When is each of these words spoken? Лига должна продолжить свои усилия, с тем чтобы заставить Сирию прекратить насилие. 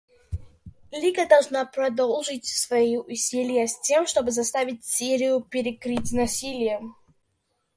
Лига 0.91 1.27
должна 1.27 1.63
продолжить 1.63 2.47
свои 2.47 2.97
усилия, 2.97 3.67
с 3.67 3.79
тем 3.81 4.07
чтобы 4.07 4.31
заставить 4.31 4.83
Сирию 4.83 5.41
прекратить 5.41 6.11
насилие. 6.11 6.81